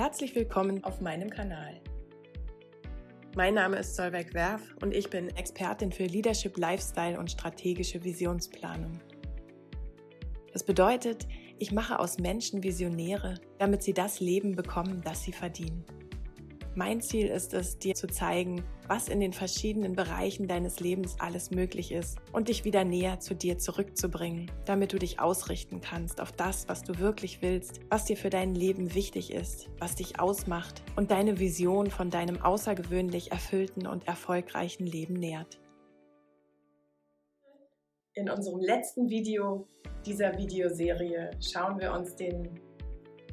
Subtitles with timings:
[0.00, 1.78] Herzlich willkommen auf meinem Kanal.
[3.36, 8.98] Mein Name ist Solveig Werf und ich bin Expertin für Leadership, Lifestyle und strategische Visionsplanung.
[10.54, 11.28] Das bedeutet,
[11.58, 15.84] ich mache aus Menschen Visionäre, damit sie das Leben bekommen, das sie verdienen.
[16.76, 21.50] Mein Ziel ist es, dir zu zeigen, was in den verschiedenen Bereichen deines Lebens alles
[21.50, 26.30] möglich ist und dich wieder näher zu dir zurückzubringen, damit du dich ausrichten kannst auf
[26.30, 30.82] das, was du wirklich willst, was dir für dein Leben wichtig ist, was dich ausmacht
[30.94, 35.60] und deine Vision von deinem außergewöhnlich erfüllten und erfolgreichen Leben nährt.
[38.14, 39.66] In unserem letzten Video
[40.06, 42.60] dieser Videoserie schauen wir uns den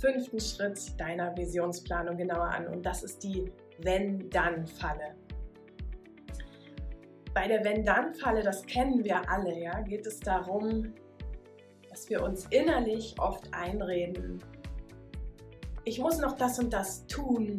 [0.00, 5.14] fünften Schritt deiner Visionsplanung genauer an und das ist die Wenn-Dann-Falle.
[7.34, 10.94] Bei der Wenn-Dann-Falle, das kennen wir alle, ja, geht es darum,
[11.88, 14.42] dass wir uns innerlich oft einreden,
[15.84, 17.58] ich muss noch das und das tun,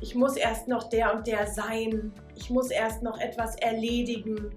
[0.00, 4.50] ich muss erst noch der und der sein, ich muss erst noch etwas erledigen,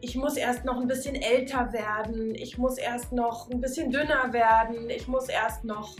[0.00, 4.32] ich muss erst noch ein bisschen älter werden, ich muss erst noch ein bisschen dünner
[4.32, 5.96] werden, ich muss erst noch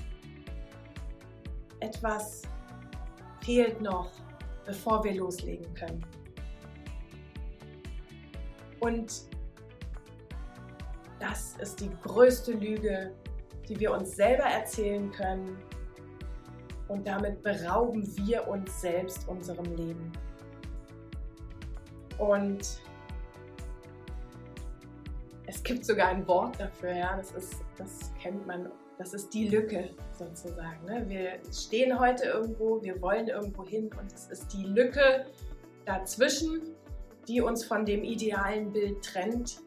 [1.81, 2.43] etwas
[3.41, 4.11] fehlt noch,
[4.65, 6.05] bevor wir loslegen können.
[8.81, 9.23] Und
[11.19, 13.12] das ist die größte Lüge,
[13.69, 15.59] die wir uns selber erzählen können.
[16.87, 20.13] Und damit berauben wir uns selbst unserem Leben.
[22.19, 22.81] Und
[25.47, 29.49] es gibt sogar ein Wort dafür, ja, das, ist, das kennt man das ist die
[29.49, 30.85] Lücke sozusagen.
[30.85, 31.05] Ne?
[31.09, 35.27] Wir stehen heute irgendwo, wir wollen irgendwo hin und es ist die Lücke
[35.85, 36.75] dazwischen,
[37.29, 39.61] die uns von dem idealen Bild trennt.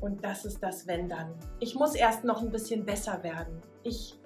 [0.00, 1.34] Und das ist das Wenn dann.
[1.58, 3.62] Ich muss erst noch ein bisschen besser werden.
[3.82, 4.18] Ich,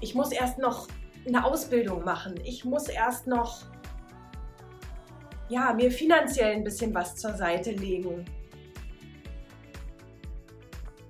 [0.00, 0.88] ich muss erst noch
[1.26, 2.34] eine Ausbildung machen.
[2.44, 3.62] Ich muss erst noch
[5.48, 8.26] ja, mir finanziell ein bisschen was zur Seite legen.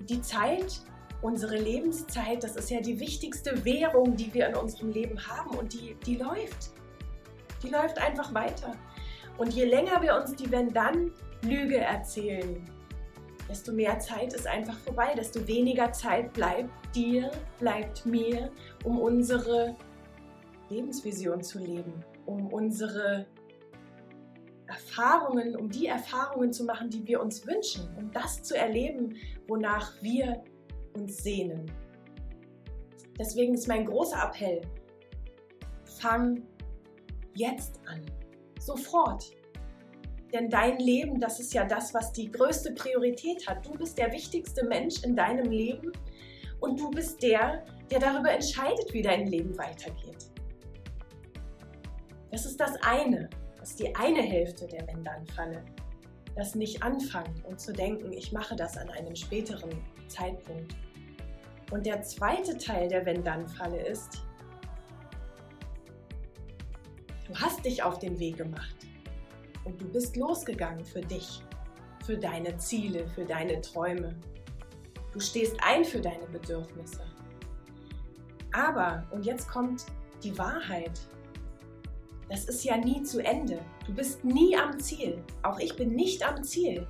[0.01, 0.83] Die Zeit
[1.23, 5.73] unsere Lebenszeit, das ist ja die wichtigste Währung, die wir in unserem Leben haben und
[5.73, 6.71] die, die läuft.
[7.62, 8.73] Die läuft einfach weiter.
[9.37, 12.65] Und je länger wir uns die Wenn-Dann-Lüge erzählen,
[13.49, 18.50] desto mehr Zeit ist einfach vorbei, desto weniger Zeit bleibt dir, bleibt mir,
[18.85, 19.77] um unsere
[20.69, 23.27] Lebensvision zu leben, um unsere
[24.67, 29.95] Erfahrungen, um die Erfahrungen zu machen, die wir uns wünschen, um das zu erleben, wonach
[30.03, 30.45] wir
[31.01, 31.71] uns sehnen.
[33.19, 34.61] Deswegen ist mein großer Appell,
[36.01, 36.43] fang
[37.35, 38.01] jetzt an,
[38.61, 39.33] sofort.
[40.33, 43.65] Denn dein Leben, das ist ja das, was die größte Priorität hat.
[43.67, 45.91] Du bist der wichtigste Mensch in deinem Leben
[46.61, 50.31] und du bist der, der darüber entscheidet, wie dein Leben weitergeht.
[52.31, 55.65] Das ist das eine, das ist die eine Hälfte der Wenn-Dann-Falle.
[56.37, 59.71] Das nicht anfangen und zu denken, ich mache das an einem späteren
[60.09, 60.77] Zeitpunkt.
[61.71, 64.23] Und der zweite Teil der Wenn-Dann-Falle ist,
[67.27, 68.77] du hast dich auf den Weg gemacht
[69.65, 71.43] und du bist losgegangen für dich,
[72.06, 74.15] für deine Ziele, für deine Träume.
[75.12, 77.03] Du stehst ein für deine Bedürfnisse.
[78.53, 79.85] Aber, und jetzt kommt
[80.23, 80.99] die Wahrheit,
[82.31, 83.59] das ist ja nie zu Ende.
[83.87, 85.23] Du bist nie am Ziel.
[85.43, 86.87] Auch ich bin nicht am Ziel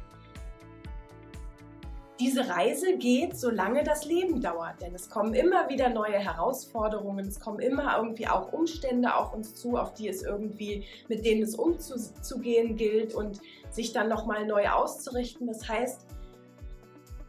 [2.20, 4.80] diese Reise geht, solange das Leben dauert.
[4.82, 9.54] Denn es kommen immer wieder neue Herausforderungen, es kommen immer irgendwie auch Umstände auf uns
[9.54, 13.40] zu, auf die es irgendwie, mit denen es umzugehen gilt und
[13.70, 15.46] sich dann nochmal neu auszurichten.
[15.46, 16.06] Das heißt,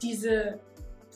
[0.01, 0.59] diese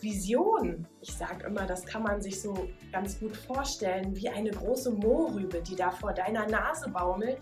[0.02, 4.92] Vision, ich sage immer, das kann man sich so ganz gut vorstellen, wie eine große
[4.92, 7.40] Mohrrübe, die da vor deiner Nase baumelt.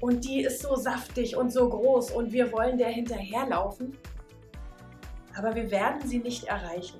[0.00, 3.98] Und die ist so saftig und so groß und wir wollen der hinterherlaufen
[5.38, 6.98] aber wir werden sie nicht erreichen.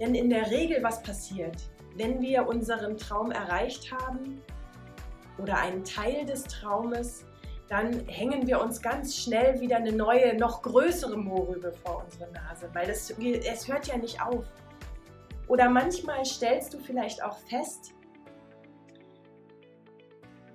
[0.00, 1.56] Denn in der Regel, was passiert,
[1.96, 4.42] wenn wir unseren Traum erreicht haben
[5.38, 7.24] oder einen Teil des Traumes,
[7.68, 12.68] dann hängen wir uns ganz schnell wieder eine neue, noch größere Mohrrübe vor unsere Nase,
[12.74, 14.44] weil das, es hört ja nicht auf.
[15.48, 17.92] Oder manchmal stellst du vielleicht auch fest,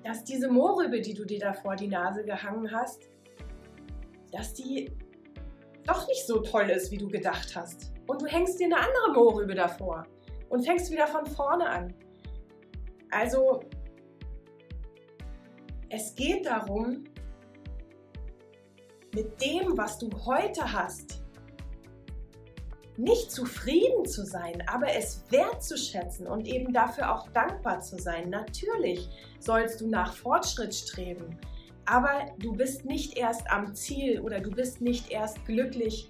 [0.04, 3.10] dass diese Mohrrübe, die du dir da vor die Nase gehangen hast,
[4.31, 4.92] dass die
[5.86, 7.92] doch nicht so toll ist, wie du gedacht hast.
[8.07, 10.06] Und du hängst dir eine andere Mohrrübe davor
[10.50, 11.94] und fängst wieder von vorne an.
[13.10, 13.62] Also,
[15.89, 17.04] es geht darum,
[19.13, 21.22] mit dem, was du heute hast,
[22.98, 28.30] nicht zufrieden zu sein, aber es wertzuschätzen und eben dafür auch dankbar zu sein.
[28.30, 31.39] Natürlich sollst du nach Fortschritt streben,
[31.86, 36.10] aber du bist nicht erst am Ziel oder du bist nicht erst glücklich,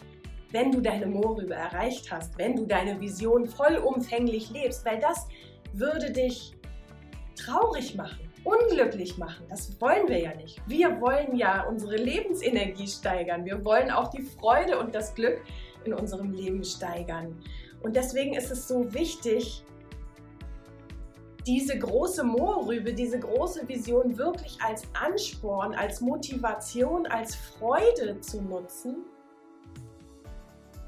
[0.51, 5.27] wenn du deine Moorrübe erreicht hast, wenn du deine Vision vollumfänglich lebst, weil das
[5.73, 6.53] würde dich
[7.35, 9.45] traurig machen, unglücklich machen.
[9.49, 10.61] Das wollen wir ja nicht.
[10.67, 13.45] Wir wollen ja unsere Lebensenergie steigern.
[13.45, 15.41] Wir wollen auch die Freude und das Glück
[15.85, 17.41] in unserem Leben steigern.
[17.81, 19.63] Und deswegen ist es so wichtig,
[21.45, 29.05] diese große Moorrübe, diese große Vision wirklich als Ansporn, als Motivation, als Freude zu nutzen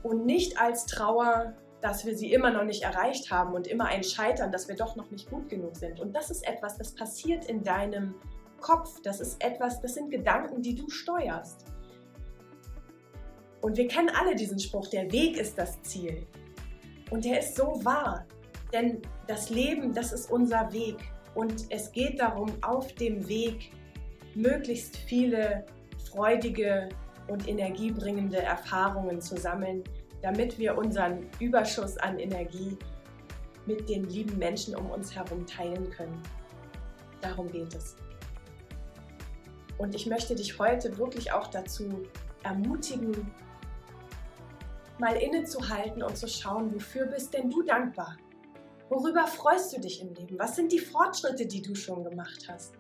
[0.04, 4.04] und nicht als Trauer, dass wir sie immer noch nicht erreicht haben und immer ein
[4.04, 6.00] Scheitern, dass wir doch noch nicht gut genug sind.
[6.00, 8.16] Und das ist etwas, das passiert in deinem
[8.62, 9.02] Kopf.
[9.02, 11.66] Das ist etwas, das sind Gedanken, die du steuerst.
[13.62, 16.26] Und wir kennen alle diesen Spruch, der Weg ist das Ziel.
[17.12, 18.26] Und der ist so wahr.
[18.74, 20.98] Denn das Leben, das ist unser Weg.
[21.36, 23.72] Und es geht darum, auf dem Weg
[24.36, 25.66] möglichst viele
[26.10, 26.90] freudige
[27.28, 29.84] und energiebringende Erfahrungen zu sammeln,
[30.22, 32.78] damit wir unseren Überschuss an Energie
[33.66, 36.20] mit den lieben Menschen um uns herum teilen können.
[37.22, 37.96] Darum geht es.
[39.78, 42.04] Und ich möchte dich heute wirklich auch dazu
[42.44, 43.32] ermutigen,
[45.00, 48.18] mal innezuhalten und zu schauen, wofür bist denn du dankbar?
[48.94, 50.38] Worüber freust du dich im Leben?
[50.38, 52.76] Was sind die Fortschritte, die du schon gemacht hast?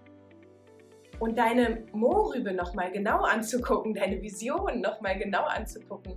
[1.19, 6.13] Und deine Moorrübe nochmal genau anzugucken, deine Vision nochmal genau anzugucken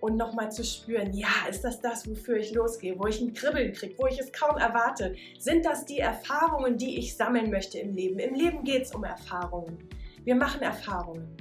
[0.00, 3.72] und nochmal zu spüren, ja, ist das das, wofür ich losgehe, wo ich ein Kribbeln
[3.72, 5.14] kriege, wo ich es kaum erwarte?
[5.38, 8.18] Sind das die Erfahrungen, die ich sammeln möchte im Leben?
[8.18, 9.88] Im Leben geht es um Erfahrungen.
[10.24, 11.36] Wir machen Erfahrungen.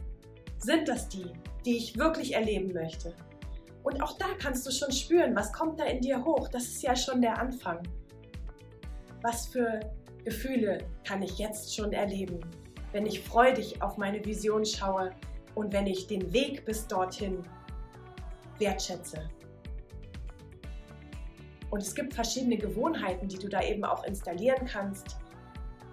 [0.58, 1.32] Sind das die?
[1.66, 3.14] die ich wirklich erleben möchte.
[3.84, 6.48] Und auch da kannst du schon spüren, was kommt da in dir hoch.
[6.50, 7.82] Das ist ja schon der Anfang.
[9.22, 9.80] Was für
[10.24, 12.40] Gefühle kann ich jetzt schon erleben,
[12.92, 15.12] wenn ich freudig auf meine Vision schaue
[15.56, 17.44] und wenn ich den Weg bis dorthin
[18.60, 19.30] wertschätze.
[21.70, 25.18] Und es gibt verschiedene Gewohnheiten, die du da eben auch installieren kannst.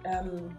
[0.03, 0.57] Ähm,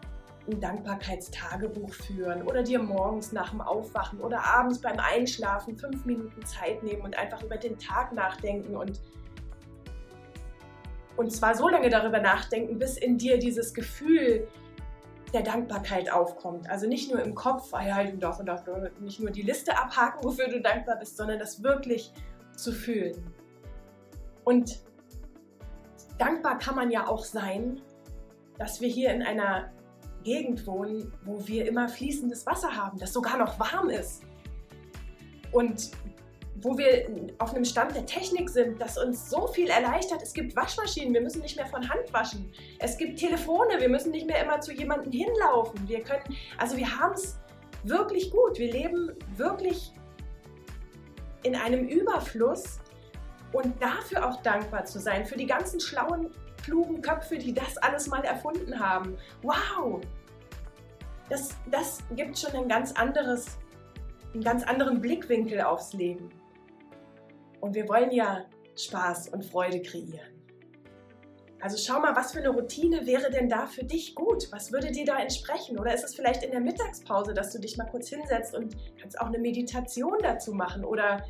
[0.49, 6.45] ein Dankbarkeitstagebuch führen oder dir morgens nach dem Aufwachen oder abends beim Einschlafen fünf Minuten
[6.45, 9.00] Zeit nehmen und einfach über den Tag nachdenken und
[11.17, 14.47] und zwar so lange darüber nachdenken, bis in dir dieses Gefühl
[15.35, 16.71] der Dankbarkeit aufkommt.
[16.71, 18.41] Also nicht nur im Kopf, ah ja, und darfst
[19.00, 22.12] nicht nur die Liste abhaken, wofür du dankbar bist, sondern das wirklich
[22.56, 23.35] zu fühlen.
[24.45, 24.79] Und
[26.19, 27.83] dankbar kann man ja auch sein,
[28.56, 29.73] dass wir hier in einer
[30.25, 34.23] Gegend wohnen, wo wir immer fließendes Wasser haben, das sogar noch warm ist.
[35.53, 35.91] Und
[36.61, 40.23] wo wir auf einem Stand der Technik sind, das uns so viel erleichtert.
[40.23, 42.53] Es gibt Waschmaschinen, wir müssen nicht mehr von Hand waschen.
[42.81, 45.88] Es gibt Telefone, wir müssen nicht mehr immer zu jemandem hinlaufen.
[45.88, 47.38] Wir können, also wir haben es
[47.85, 48.59] wirklich gut.
[48.59, 49.93] Wir leben wirklich
[51.44, 52.81] in einem Überfluss
[53.53, 56.31] und dafür auch dankbar zu sein, für die ganzen schlauen
[56.69, 59.17] klugen Köpfe, die das alles mal erfunden haben.
[59.43, 60.00] Wow!
[61.29, 63.59] Das, das gibt schon ein ganz anderes,
[64.32, 66.31] einen ganz anderen Blickwinkel aufs Leben.
[67.61, 68.44] Und wir wollen ja
[68.76, 70.38] Spaß und Freude kreieren.
[71.61, 74.47] Also schau mal, was für eine Routine wäre denn da für dich gut?
[74.52, 75.78] Was würde dir da entsprechen?
[75.78, 79.21] Oder ist es vielleicht in der Mittagspause, dass du dich mal kurz hinsetzt und kannst
[79.21, 81.25] auch eine Meditation dazu machen oder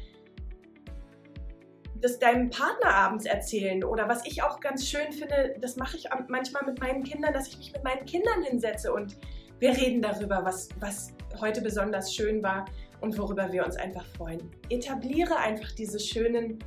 [2.00, 6.09] das deinem Partner abends erzählen oder was ich auch ganz schön finde, das mache ich
[6.28, 9.17] manchmal mit meinen Kindern, dass ich mich mit meinen Kindern hinsetze und
[9.59, 12.67] wir reden darüber, was, was heute besonders schön war
[13.00, 14.50] und worüber wir uns einfach freuen.
[14.71, 16.59] Etabliere einfach diese schönen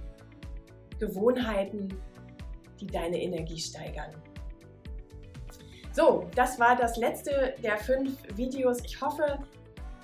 [1.00, 1.90] Gewohnheiten,
[2.80, 4.12] die deine Energie steigern.
[5.94, 8.84] So, das war das letzte der fünf Videos.
[8.84, 9.40] Ich hoffe,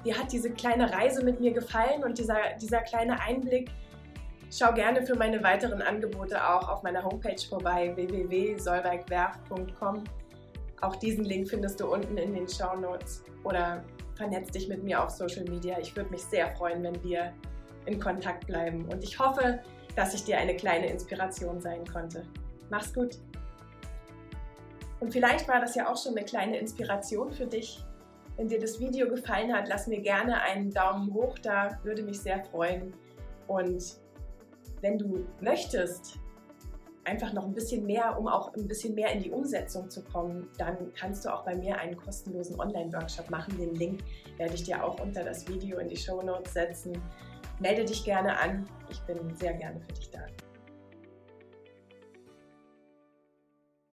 [0.03, 3.69] dir hat diese kleine Reise mit mir gefallen und dieser, dieser kleine Einblick
[4.49, 10.05] Schau gerne für meine weiteren Angebote auch auf meiner Homepage vorbei www.solveigwerft.com.
[10.81, 13.83] Auch diesen Link findest du unten in den Show Notes oder
[14.15, 15.79] vernetz dich mit mir auf Social Media.
[15.79, 17.33] Ich würde mich sehr freuen, wenn wir
[17.85, 19.59] in Kontakt bleiben und ich hoffe,
[19.95, 22.23] dass ich dir eine kleine Inspiration sein konnte.
[22.69, 23.17] Mach's gut!
[24.99, 27.83] Und vielleicht war das ja auch schon eine kleine Inspiration für dich.
[28.35, 32.19] Wenn dir das Video gefallen hat, lass mir gerne einen Daumen hoch da, würde mich
[32.19, 32.93] sehr freuen.
[33.47, 33.97] Und
[34.87, 36.17] wenn du möchtest,
[37.03, 40.47] einfach noch ein bisschen mehr, um auch ein bisschen mehr in die Umsetzung zu kommen,
[40.57, 43.57] dann kannst du auch bei mir einen kostenlosen Online-Workshop machen.
[43.57, 44.01] Den Link
[44.37, 47.01] werde ich dir auch unter das Video in die Show Notes setzen.
[47.59, 48.67] melde dich gerne an.
[48.89, 50.19] Ich bin sehr gerne für dich da.